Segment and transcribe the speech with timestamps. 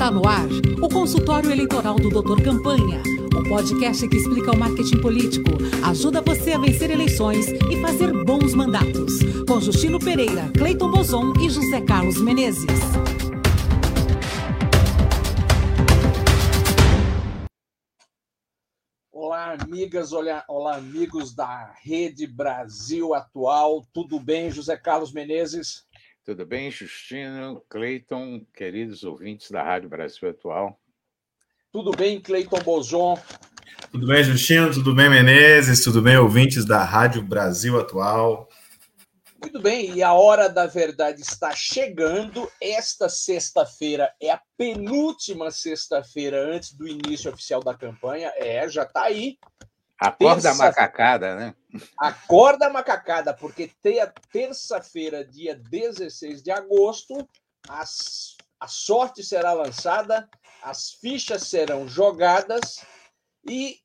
[0.00, 0.48] Está no ar
[0.82, 3.02] o consultório eleitoral do Doutor Campanha,
[3.36, 5.50] o podcast que explica o marketing político,
[5.84, 9.18] ajuda você a vencer eleições e fazer bons mandatos.
[9.46, 12.80] Com Justino Pereira, Cleiton Bozon e José Carlos Menezes.
[19.12, 23.84] Olá, amigas, olá, olá, amigos da Rede Brasil Atual.
[23.92, 25.84] Tudo bem, José Carlos Menezes?
[26.30, 30.80] Tudo bem, Justino, Cleiton, queridos ouvintes da Rádio Brasil Atual?
[31.72, 33.18] Tudo bem, Cleiton Bozon?
[33.90, 34.72] Tudo bem, Justino?
[34.72, 35.82] Tudo bem, Menezes?
[35.82, 38.48] Tudo bem, ouvintes da Rádio Brasil Atual?
[39.42, 42.48] Muito bem, e a hora da verdade está chegando.
[42.62, 48.32] Esta sexta-feira é a penúltima sexta-feira antes do início oficial da campanha.
[48.36, 49.36] É, já está aí.
[49.98, 50.54] Acorda terça...
[50.54, 51.56] macacada, né?
[51.98, 53.70] Acorda macacada, porque
[54.32, 57.28] terça-feira, dia 16 de agosto,
[57.68, 60.28] as, a sorte será lançada,
[60.62, 62.84] as fichas serão jogadas
[63.48, 63.78] e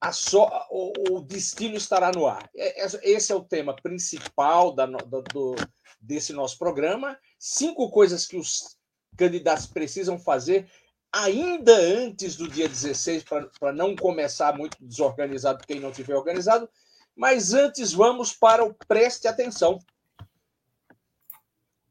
[0.00, 2.50] a so, o, o, destino estará no ar.
[2.56, 5.54] É, é, esse é o tema principal da, do,
[6.00, 7.16] desse nosso programa.
[7.38, 8.76] Cinco coisas que os
[9.16, 10.68] candidatos precisam fazer
[11.12, 13.24] ainda antes do dia 16,
[13.60, 16.68] para não começar muito desorganizado quem não tiver organizado.
[17.16, 19.78] Mas antes, vamos para o Preste Atenção.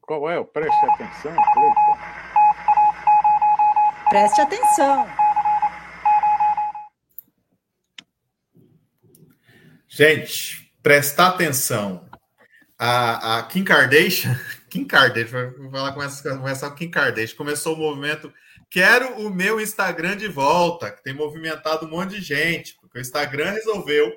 [0.00, 2.22] Qual é o Preste Atenção, Cleiton?
[4.08, 5.06] Preste atenção.
[9.88, 12.10] Gente, prestar atenção.
[12.78, 17.74] A, a Kim Kardashian, Kim Kardashian, vou falar com essa, começar com Kim Kardashian, começou
[17.74, 18.30] o movimento
[18.72, 23.02] Quero o meu Instagram de volta, que tem movimentado um monte de gente, porque o
[23.02, 24.10] Instagram resolveu,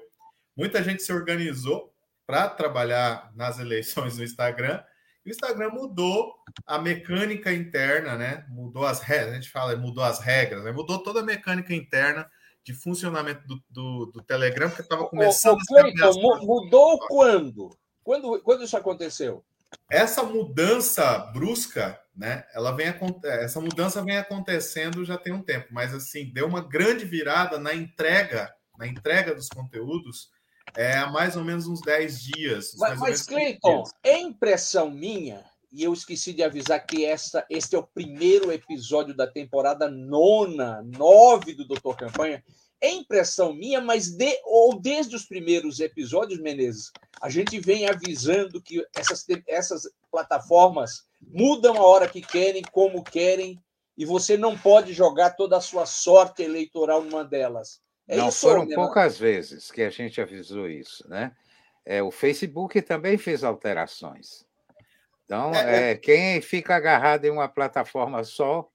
[0.56, 1.94] muita gente se organizou
[2.26, 4.84] para trabalhar nas eleições no Instagram,
[5.26, 6.36] e o Instagram mudou
[6.68, 8.46] a mecânica interna, né?
[8.50, 10.72] Mudou as regras, a gente fala, mudou as regras, né?
[10.72, 12.30] mudou toda a mecânica interna
[12.64, 15.54] de funcionamento do, do, do Telegram, porque estava começando.
[15.54, 17.70] Ô, ô, Cleiton, mudou quando?
[18.04, 18.42] quando?
[18.42, 19.44] Quando isso aconteceu?
[19.90, 22.46] Essa mudança brusca né?
[22.54, 22.88] Ela vem
[23.24, 27.74] essa mudança vem acontecendo já tem um tempo, mas assim deu uma grande virada na
[27.74, 30.30] entrega, na entrega dos conteúdos
[30.76, 32.76] é, há mais ou menos uns 10 dias.
[32.78, 37.78] Mas, mas Cleiton, é impressão minha, e eu esqueci de avisar que esta, este é
[37.78, 42.42] o primeiro episódio da temporada nona, nove do Doutor Campanha.
[42.80, 48.62] É impressão minha, mas de, ou desde os primeiros episódios, Menezes, a gente vem avisando
[48.62, 53.62] que essas, essas plataformas mudam a hora que querem, como querem,
[53.98, 57.82] e você não pode jogar toda a sua sorte eleitoral numa delas.
[58.08, 58.76] É não, foram né?
[58.76, 61.32] poucas vezes que a gente avisou isso, né?
[61.86, 64.46] É, o Facebook também fez alterações.
[65.26, 65.92] Então, é, é...
[65.92, 68.70] é quem fica agarrado em uma plataforma só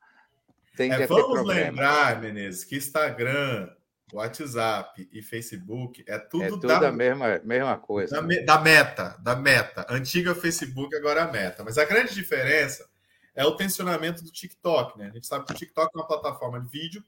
[0.77, 1.61] tem é, que vamos ter problema.
[1.61, 3.69] lembrar, Menezes, que Instagram,
[4.13, 8.17] WhatsApp e Facebook é tudo, é tudo da, a mesma, mesma coisa.
[8.17, 8.41] Da, né?
[8.43, 9.87] da, meta, da meta.
[9.89, 11.63] Antiga Facebook, agora a meta.
[11.65, 12.89] Mas a grande diferença
[13.35, 15.09] é o tensionamento do TikTok, né?
[15.09, 17.05] A gente sabe que o TikTok é uma plataforma de vídeo.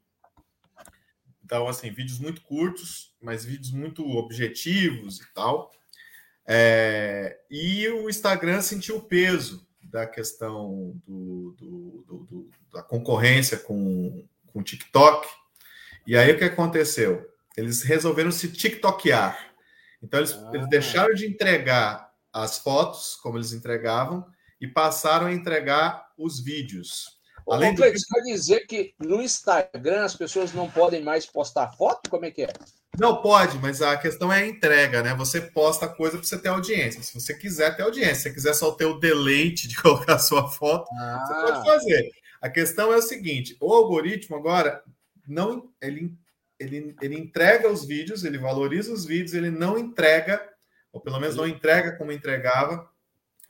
[1.44, 5.70] Então, assim, vídeos muito curtos, mas vídeos muito objetivos e tal.
[6.46, 14.26] É, e o Instagram sentiu o peso da questão do, do, do, da concorrência com,
[14.46, 15.28] com o TikTok
[16.06, 17.30] e aí o que aconteceu?
[17.56, 19.52] Eles resolveram se TikTokear.
[20.02, 20.50] Então eles, ah.
[20.52, 24.26] eles deixaram de entregar as fotos como eles entregavam
[24.60, 27.20] e passaram a entregar os vídeos.
[27.48, 27.82] Além do...
[27.82, 32.08] Você quer dizer que no Instagram as pessoas não podem mais postar foto?
[32.08, 32.52] Como é que é?
[32.98, 35.14] Não pode, mas a questão é a entrega, né?
[35.14, 37.02] Você posta coisa para você ter audiência.
[37.02, 40.18] Se você quiser ter audiência, se você quiser só ter o deleite de colocar a
[40.18, 41.24] sua foto, ah.
[41.26, 42.10] você pode fazer.
[42.40, 44.82] A questão é o seguinte: o algoritmo agora
[45.26, 46.12] não ele,
[46.58, 50.42] ele, ele entrega os vídeos, ele valoriza os vídeos, ele não entrega,
[50.92, 52.91] ou pelo menos não entrega como entregava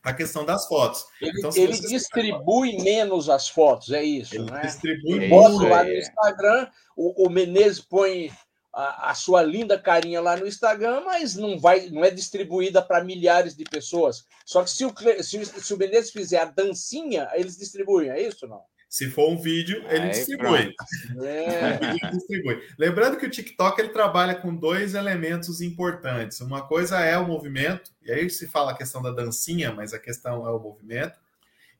[0.02, 1.06] a questão das fotos.
[1.20, 4.62] Ele, então, ele distribui menos as fotos, é isso, ele né?
[4.62, 5.98] Distribui Bota lá no é.
[5.98, 8.32] Instagram, o, o Menezes põe
[8.72, 13.04] a, a, sua linda carinha lá no Instagram, mas não vai, não é distribuída para
[13.04, 14.24] milhares de pessoas.
[14.44, 18.46] Só que se o, se, se o Menezes fizer a dancinha, eles distribuem, é isso
[18.46, 18.62] não?
[18.92, 20.74] Se for um vídeo, ele distribui.
[21.24, 21.78] É.
[21.82, 22.62] ele distribui.
[22.78, 26.42] Lembrando que o TikTok ele trabalha com dois elementos importantes.
[26.42, 29.98] Uma coisa é o movimento, e aí se fala a questão da dancinha, mas a
[29.98, 31.18] questão é o movimento.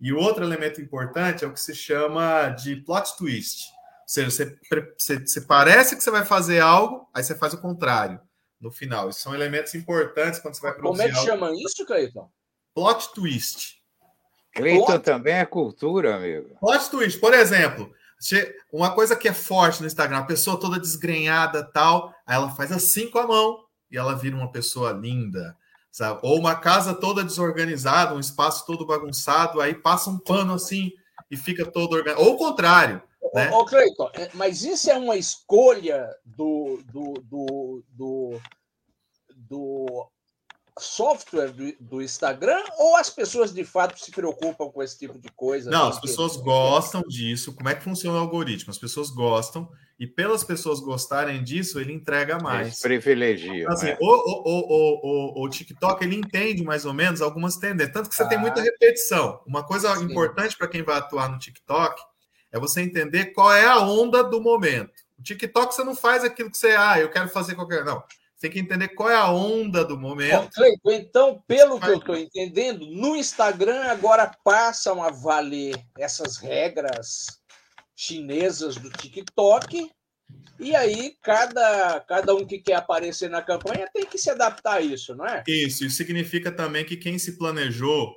[0.00, 3.66] E o outro elemento importante é o que se chama de plot twist.
[3.72, 4.58] Ou seja, você,
[4.98, 8.22] você, você parece que você vai fazer algo, aí você faz o contrário
[8.58, 9.10] no final.
[9.10, 11.02] Isso são elementos importantes quando você vai produzir.
[11.02, 11.30] Como é que algo.
[11.30, 12.30] chama isso, Cleiton?
[12.74, 13.81] Plot twist.
[14.54, 16.56] Cleiton também é cultura, amigo.
[16.60, 17.93] Plot twist, por exemplo,
[18.72, 22.70] Uma coisa que é forte no Instagram, a pessoa toda desgrenhada tal, aí ela faz
[22.70, 25.56] assim com a mão e ela vira uma pessoa linda,
[25.90, 26.20] sabe?
[26.22, 30.93] Ou uma casa toda desorganizada, um espaço todo bagunçado, aí passa um pano assim
[31.31, 32.26] e fica todo organizado.
[32.26, 33.02] Ou o contrário.
[33.34, 33.50] Né?
[33.50, 37.82] Ô, Cleiton, é, mas isso é uma escolha do, do, do,
[39.34, 40.08] do
[40.92, 45.30] software do, do, Instagram ou as pessoas de fato se preocupam com esse tipo de
[45.30, 45.70] coisa?
[45.70, 47.54] Não, as pessoas gostam disso.
[47.54, 48.70] Como é que funciona o algoritmo?
[48.70, 49.68] As pessoas gostam
[49.98, 52.66] e pelas pessoas gostarem disso, ele entrega mais.
[52.66, 53.72] Eles privilegiam.
[53.72, 53.98] Assim, é.
[54.00, 58.14] o, o, o, o, o, TikTok ele entende mais ou menos algumas tendências, tanto que
[58.14, 58.28] você ah.
[58.28, 59.40] tem muita repetição.
[59.46, 60.04] Uma coisa Sim.
[60.04, 62.02] importante para quem vai atuar no TikTok
[62.50, 64.92] é você entender qual é a onda do momento.
[65.18, 67.84] O TikTok você não faz aquilo que você, ah, eu quero fazer qualquer.
[67.84, 68.02] Não
[68.42, 70.50] tem que entender qual é a onda do momento.
[70.86, 77.40] Então, pelo que eu estou entendendo, no Instagram agora passam a valer essas regras
[77.94, 79.88] chinesas do TikTok.
[80.58, 84.80] E aí, cada, cada um que quer aparecer na campanha tem que se adaptar a
[84.80, 85.44] isso, não é?
[85.46, 88.12] Isso, isso significa também que quem se planejou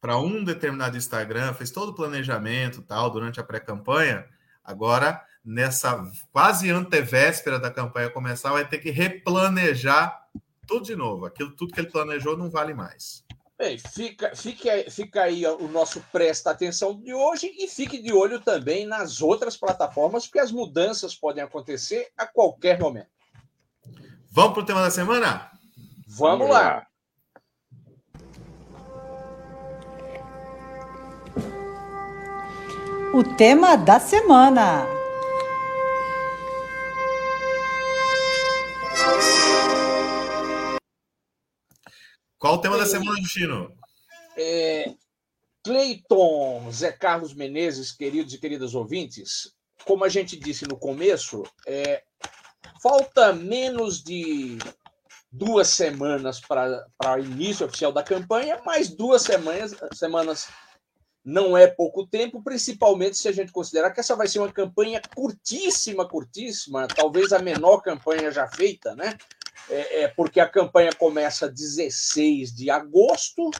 [0.00, 4.26] para um determinado Instagram, fez todo o planejamento tal durante a pré-campanha,
[4.64, 10.26] agora nessa quase antevéspera da campanha começar, vai ter que replanejar
[10.66, 11.24] tudo de novo.
[11.24, 13.24] Aquilo tudo que ele planejou não vale mais.
[13.56, 18.38] Bem, fica, fica, fica aí o nosso presta atenção de hoje e fique de olho
[18.40, 23.08] também nas outras plataformas, porque as mudanças podem acontecer a qualquer momento.
[24.30, 25.50] Vamos para o tema da semana?
[26.06, 26.62] Vamos, Vamos lá.
[26.62, 26.86] lá.
[33.14, 34.95] O tema da semana.
[42.38, 43.72] Qual o tema é, da semana, Justino?
[44.36, 44.94] É,
[45.64, 49.52] Cleiton, Zé Carlos Menezes, queridos e queridas ouvintes,
[49.84, 52.02] como a gente disse no começo, é,
[52.82, 54.58] falta menos de
[55.30, 56.86] duas semanas para
[57.16, 60.48] o início oficial da campanha, mais duas semanas, semanas
[61.24, 65.02] não é pouco tempo, principalmente se a gente considerar que essa vai ser uma campanha
[65.14, 69.18] curtíssima, curtíssima, talvez a menor campanha já feita, né?
[69.68, 73.50] É, é, porque a campanha começa 16 de agosto,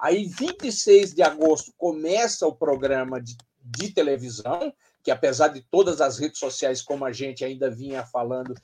[0.00, 4.72] aí 26 de agosto começa o programa de, de televisão,
[5.02, 8.54] que apesar de todas as redes sociais, como a gente ainda vinha falando,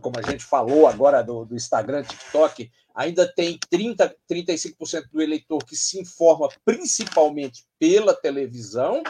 [0.00, 5.64] como a gente falou agora do, do Instagram, TikTok, ainda tem 30, 35% do eleitor
[5.64, 9.02] que se informa principalmente pela televisão,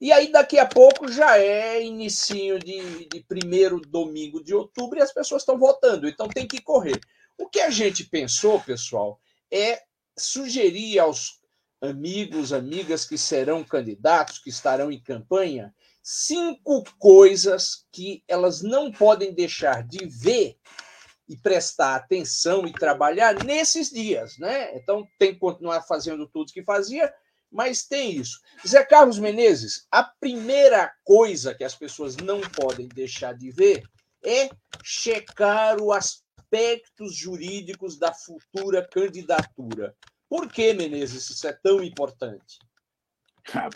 [0.00, 5.02] e aí, daqui a pouco, já é inicinho de, de primeiro domingo de outubro e
[5.02, 7.00] as pessoas estão votando, então tem que correr.
[7.36, 9.82] O que a gente pensou, pessoal, é
[10.16, 11.40] sugerir aos
[11.80, 19.32] amigos, amigas que serão candidatos, que estarão em campanha, cinco coisas que elas não podem
[19.32, 20.56] deixar de ver
[21.28, 24.74] e prestar atenção e trabalhar nesses dias, né?
[24.76, 27.12] Então tem que continuar fazendo tudo que fazia,
[27.50, 28.40] mas tem isso.
[28.66, 33.82] Zé Carlos Menezes, a primeira coisa que as pessoas não podem deixar de ver
[34.24, 34.50] é
[34.82, 39.94] checar os aspectos jurídicos da futura candidatura.
[40.28, 42.58] Por que, Menezes, isso é tão importante?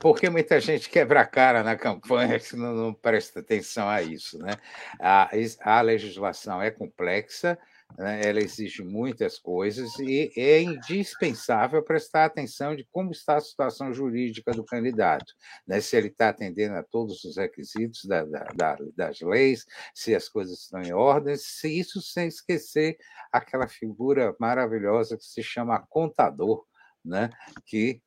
[0.00, 4.38] Porque muita gente quebra a cara na campanha que não, não presta atenção a isso.
[4.38, 4.52] Né?
[5.00, 5.30] A,
[5.60, 7.58] a legislação é complexa,
[7.98, 8.20] né?
[8.24, 14.52] ela exige muitas coisas e é indispensável prestar atenção de como está a situação jurídica
[14.52, 15.32] do candidato,
[15.66, 15.80] né?
[15.80, 20.60] se ele está atendendo a todos os requisitos da, da, das leis, se as coisas
[20.60, 22.96] estão em ordem, se isso sem esquecer
[23.32, 26.64] aquela figura maravilhosa que se chama contador,
[27.04, 27.30] né?
[27.66, 28.00] que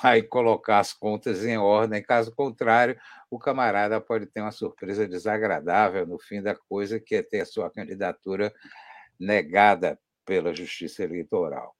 [0.00, 2.02] vai colocar as contas em ordem.
[2.02, 2.98] Caso contrário,
[3.30, 7.46] o camarada pode ter uma surpresa desagradável no fim da coisa, que é ter a
[7.46, 8.52] sua candidatura
[9.18, 11.74] negada pela Justiça Eleitoral.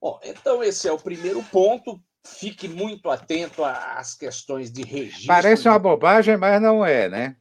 [0.00, 2.00] Bom, então esse é o primeiro ponto.
[2.26, 5.26] Fique muito atento às questões de registro.
[5.26, 7.36] Parece uma bobagem, mas não é, né?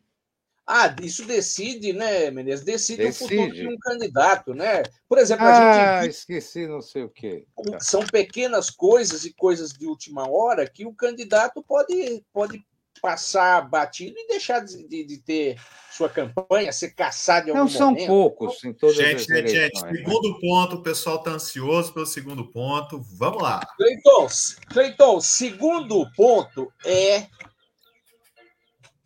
[0.66, 2.64] Ah, isso decide, né, Menezes?
[2.64, 4.84] Decide, decide, o futuro de um candidato, né?
[5.10, 5.86] Por exemplo, a gente.
[5.86, 7.46] Ah, esqueci não sei o quê.
[7.82, 12.64] São pequenas coisas e coisas de última hora que o candidato pode, pode
[13.02, 15.60] passar batido e deixar de, de, de ter
[15.92, 18.08] sua campanha, ser caçado em algum Não são momento.
[18.08, 22.50] poucos em todas gente, as gente, gente, segundo ponto, o pessoal está ansioso pelo segundo
[22.50, 23.02] ponto.
[23.18, 23.60] Vamos lá.
[23.76, 24.28] Cleiton,
[24.70, 27.28] Cleiton, segundo ponto é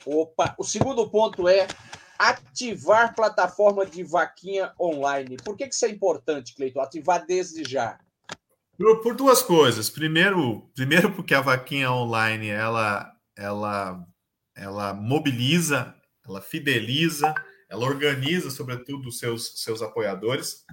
[0.07, 1.67] Opa, o segundo ponto é
[2.17, 5.37] ativar plataforma de vaquinha online.
[5.37, 6.81] Por que, que isso é importante, Cleiton?
[6.81, 7.99] Ativar desde já.
[8.77, 9.89] Por, por, duas coisas.
[9.89, 14.03] Primeiro, primeiro porque a vaquinha online ela ela,
[14.55, 15.95] ela mobiliza,
[16.25, 17.33] ela fideliza,
[17.69, 20.65] ela organiza, sobretudo, os seus, seus apoiadores.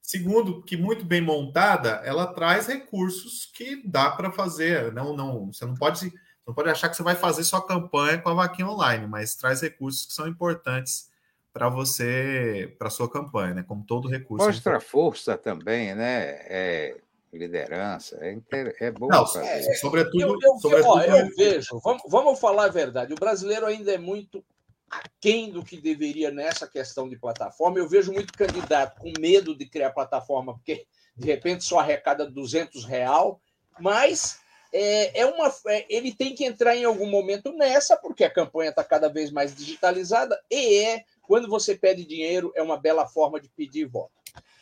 [0.00, 4.92] Segundo, que muito bem montada, ela traz recursos que dá para fazer.
[4.92, 6.12] Não, não, você não pode,
[6.46, 9.60] não pode achar que você vai fazer sua campanha com a vaquinha online, mas traz
[9.60, 11.10] recursos que são importantes
[11.52, 13.64] para você, para sua campanha, né?
[13.66, 14.44] Como todo recurso.
[14.44, 16.36] É Mostra força também, né?
[16.48, 16.96] É,
[17.32, 18.38] liderança, é,
[18.80, 19.08] é bom.
[19.08, 23.18] Não, é, sobretudo, eu, eu, sobretudo ó, eu vejo, vamos, vamos falar a verdade, o
[23.18, 24.44] brasileiro ainda é muito
[24.88, 27.78] aquém do que deveria nessa questão de plataforma.
[27.78, 30.86] Eu vejo muito candidato com medo de criar plataforma, porque
[31.16, 33.40] de repente só arrecada 200 real,
[33.80, 34.38] mas
[34.78, 38.68] é, é uma, é, ele tem que entrar em algum momento nessa, porque a campanha
[38.68, 43.40] está cada vez mais digitalizada, e é, quando você pede dinheiro, é uma bela forma
[43.40, 44.12] de pedir voto.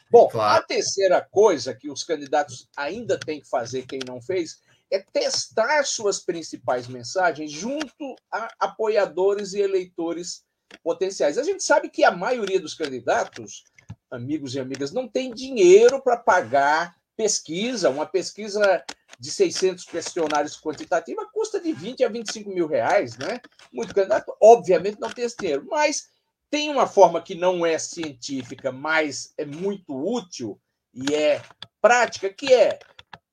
[0.08, 0.62] Bom, claro.
[0.62, 5.84] a terceira coisa que os candidatos ainda têm que fazer, quem não fez, é testar
[5.84, 10.44] suas principais mensagens junto a apoiadores e eleitores
[10.84, 11.38] potenciais.
[11.38, 13.64] A gente sabe que a maioria dos candidatos,
[14.08, 17.90] amigos e amigas, não tem dinheiro para pagar pesquisa.
[17.90, 18.84] Uma pesquisa
[19.18, 23.40] de 600 questionários quantitativa custa de 20 a 25 mil reais, né?
[23.72, 26.08] Muito candidato, obviamente, não tem esse dinheiro, mas
[26.50, 30.60] tem uma forma que não é científica, mas é muito útil
[30.92, 31.42] e é
[31.80, 32.78] prática, que é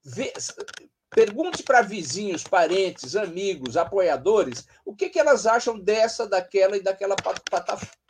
[0.03, 0.33] ver,
[1.13, 7.17] Pergunte para vizinhos, parentes, amigos, apoiadores, o que, que elas acham dessa, daquela e daquela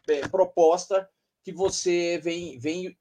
[0.07, 1.09] é, proposta
[1.43, 2.95] que você vem, vem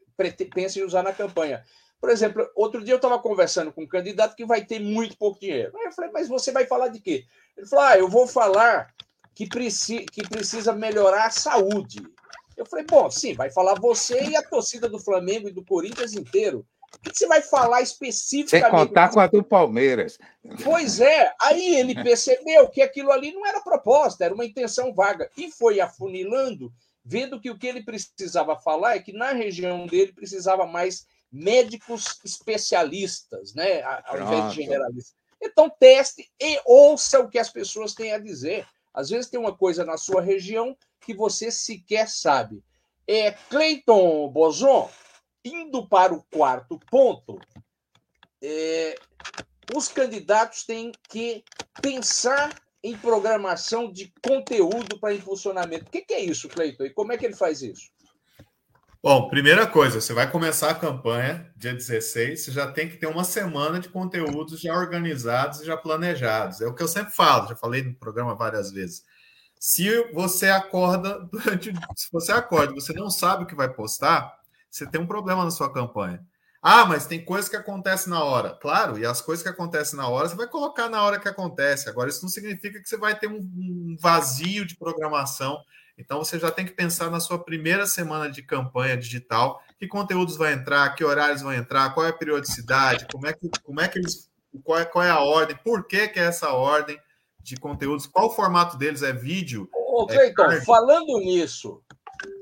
[0.54, 1.62] pensa em usar na campanha.
[2.00, 5.38] Por exemplo, outro dia eu estava conversando com um candidato que vai ter muito pouco
[5.38, 5.76] dinheiro.
[5.76, 7.24] Aí eu falei, mas você vai falar de quê?
[7.56, 8.92] Ele falou, ah, eu vou falar
[9.34, 12.02] que, preci que precisa melhorar a saúde.
[12.56, 16.14] Eu falei, bom, sim, vai falar você e a torcida do Flamengo e do Corinthians
[16.14, 16.66] inteiro.
[16.94, 18.50] O que você vai falar especificamente?
[18.50, 20.18] Sem contar com a do Palmeiras.
[20.64, 25.30] Pois é, aí ele percebeu que aquilo ali não era proposta, era uma intenção vaga.
[25.36, 26.72] E foi afunilando,
[27.04, 32.20] vendo que o que ele precisava falar é que na região dele precisava mais médicos
[32.24, 33.82] especialistas, né?
[33.82, 34.22] Ao Pronto.
[34.22, 35.14] invés de generalistas.
[35.42, 38.66] Então, teste e ouça o que as pessoas têm a dizer.
[38.92, 42.62] Às vezes tem uma coisa na sua região que você sequer sabe.
[43.06, 44.90] É, Cleiton Boson,
[45.44, 47.40] indo para o quarto ponto,
[48.42, 48.98] é,
[49.74, 51.42] os candidatos têm que
[51.80, 55.86] pensar em programação de conteúdo para impulsionamento.
[55.86, 56.84] O que, que é isso, Cleiton?
[56.84, 57.90] E como é que ele faz isso?
[59.02, 63.06] Bom, primeira coisa, você vai começar a campanha dia 16, você já tem que ter
[63.06, 66.60] uma semana de conteúdos já organizados e já planejados.
[66.60, 69.02] É o que eu sempre falo, já falei no programa várias vezes.
[69.58, 71.72] Se você acorda durante.
[71.96, 74.34] Se você acorda você não sabe o que vai postar,
[74.70, 76.22] você tem um problema na sua campanha.
[76.62, 78.50] Ah, mas tem coisas que acontecem na hora.
[78.60, 81.88] Claro, e as coisas que acontecem na hora, você vai colocar na hora que acontece.
[81.88, 85.58] Agora, isso não significa que você vai ter um, vazio de programação.
[86.00, 90.34] Então, você já tem que pensar na sua primeira semana de campanha digital, que conteúdos
[90.34, 93.86] vai entrar, que horários vão entrar, qual é a periodicidade, como é que, como é
[93.86, 94.30] que eles.
[94.64, 96.98] Qual é, qual é a ordem, por que, que é essa ordem
[97.40, 99.68] de conteúdos, qual o formato deles, é vídeo?
[99.72, 101.80] Ô, Cleiton, é falando nisso,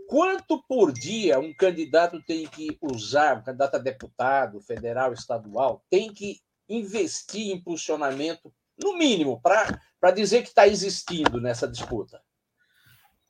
[0.09, 6.15] quanto por dia um candidato tem que usar, um candidato a deputado, federal, estadual, tem
[6.15, 8.51] que investir em impulsionamento,
[8.83, 12.23] no mínimo, para dizer que está existindo nessa disputa?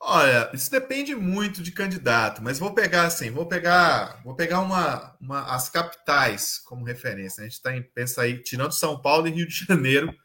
[0.01, 5.15] Olha, isso depende muito de candidato, mas vou pegar assim, vou pegar, vou pegar uma,
[5.19, 7.41] uma as capitais como referência.
[7.41, 10.15] A gente está em pensa aí, tirando São Paulo e Rio de Janeiro,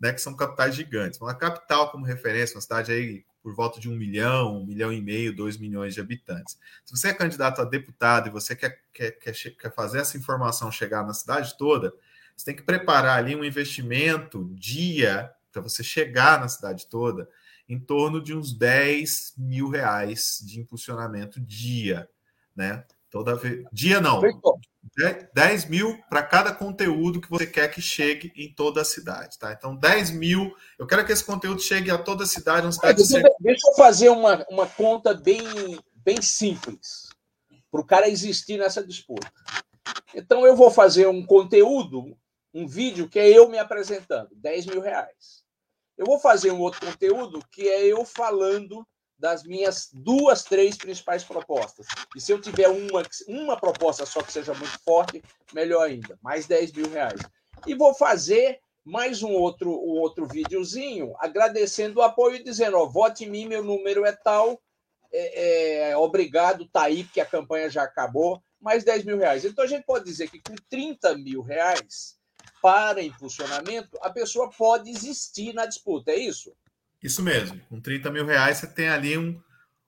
[0.00, 1.20] né, que são capitais gigantes.
[1.20, 5.00] Uma capital como referência, uma cidade aí por volta de um milhão, um milhão e
[5.00, 6.58] meio, dois milhões de habitantes.
[6.84, 10.72] Se você é candidato a deputado e você quer, quer, quer, quer fazer essa informação
[10.72, 11.94] chegar na cidade toda,
[12.36, 17.28] você tem que preparar ali um investimento dia para você chegar na cidade toda
[17.70, 22.10] em torno de uns 10 mil reais de impulsionamento dia,
[22.54, 22.84] né?
[23.08, 23.64] Toda vez.
[23.72, 24.20] Dia não.
[25.32, 29.52] 10 mil para cada conteúdo que você quer que chegue em toda a cidade, tá?
[29.52, 30.52] Então, 10 mil.
[30.76, 32.66] Eu quero que esse conteúdo chegue a toda a cidade.
[32.66, 35.40] Uma cidade deixa, deixa eu fazer uma, uma conta bem,
[35.94, 37.08] bem simples
[37.70, 39.30] para o cara existir nessa disputa.
[40.12, 42.16] Então, eu vou fazer um conteúdo,
[42.52, 45.48] um vídeo que é eu me apresentando, 10 mil reais.
[46.00, 48.88] Eu vou fazer um outro conteúdo que é eu falando
[49.18, 51.86] das minhas duas, três principais propostas.
[52.16, 56.46] E se eu tiver uma, uma proposta só que seja muito forte, melhor ainda, mais
[56.46, 57.20] 10 mil reais.
[57.66, 62.86] E vou fazer mais um outro, um outro videozinho agradecendo o apoio e dizendo: ó,
[62.86, 64.58] vote em mim, meu número é tal,
[65.12, 69.44] é, é, obrigado, tá aí, porque a campanha já acabou, mais 10 mil reais.
[69.44, 72.18] Então a gente pode dizer que com 30 mil reais
[72.60, 76.52] para impulsionamento, a pessoa pode existir na disputa, é isso?
[77.02, 77.60] Isso mesmo.
[77.68, 79.40] Com 30 mil reais você tem ali um,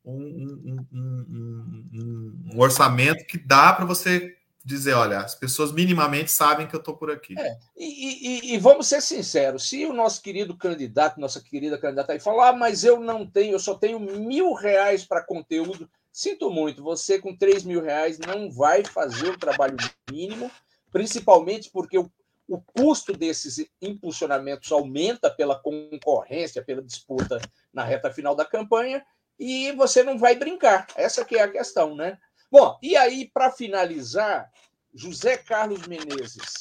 [0.05, 6.75] um, um, um orçamento que dá para você dizer, olha, as pessoas minimamente sabem que
[6.75, 7.39] eu estou por aqui.
[7.39, 12.13] É, e, e, e, vamos ser sinceros, se o nosso querido candidato, nossa querida candidata
[12.13, 16.49] aí falar, ah, mas eu não tenho, eu só tenho mil reais para conteúdo, sinto
[16.49, 19.77] muito, você com três mil reais não vai fazer o trabalho
[20.11, 20.51] mínimo,
[20.93, 22.11] principalmente porque o,
[22.49, 27.41] o custo desses impulsionamentos aumenta pela concorrência, pela disputa
[27.73, 29.05] na reta final da campanha,
[29.39, 30.87] e você não vai brincar.
[30.95, 32.19] Essa que é a questão, né?
[32.51, 34.51] Bom, e aí, para finalizar,
[34.95, 36.53] José Carlos Menezes.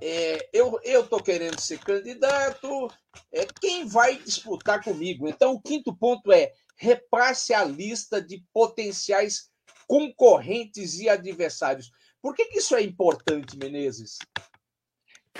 [0.00, 2.88] É, eu estou querendo ser candidato.
[3.32, 5.28] É, quem vai disputar comigo?
[5.28, 9.50] Então, o quinto ponto é repasse a lista de potenciais
[9.86, 11.90] concorrentes e adversários.
[12.22, 14.18] Por que, que isso é importante, Menezes?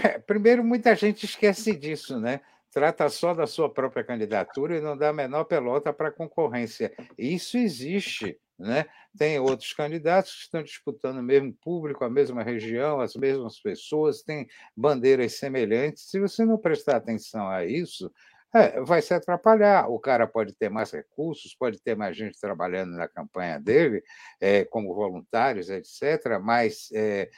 [0.02, 2.40] É, primeiro, muita gente esquece disso, né?
[2.71, 6.93] Trata só da sua própria candidatura e não dá a menor pelota para a concorrência.
[7.17, 8.38] Isso existe.
[8.59, 8.87] Né?
[9.17, 14.23] Tem outros candidatos que estão disputando o mesmo público, a mesma região, as mesmas pessoas,
[14.23, 16.11] têm bandeiras semelhantes.
[16.11, 18.12] Se você não prestar atenção a isso,
[18.55, 19.88] é, vai se atrapalhar.
[19.90, 24.02] O cara pode ter mais recursos, pode ter mais gente trabalhando na campanha dele,
[24.40, 27.28] é, como voluntários, etc., mais é,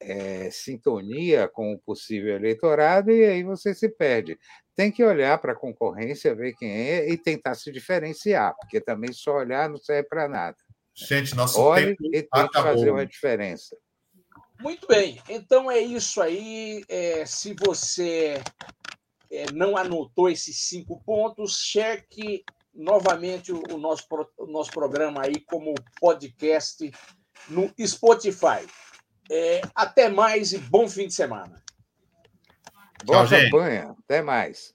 [0.00, 4.38] é, sintonia com o possível eleitorado, e aí você se perde.
[4.74, 9.12] Tem que olhar para a concorrência, ver quem é e tentar se diferenciar, porque também
[9.12, 10.56] só olhar não serve para nada.
[10.94, 13.76] Gente, nosso Olhe tempo e tem que fazer uma diferença.
[14.60, 16.82] Muito bem, então é isso aí.
[16.88, 18.42] É, se você
[19.30, 22.44] é, não anotou esses cinco pontos, cheque
[22.74, 24.06] novamente o, o, nosso,
[24.38, 26.90] o nosso programa aí como podcast
[27.48, 28.66] no Spotify.
[29.30, 31.62] É, até mais e bom fim de semana.
[33.04, 33.86] Boa Tchau, campanha.
[33.88, 33.98] Gente.
[34.04, 34.74] Até mais.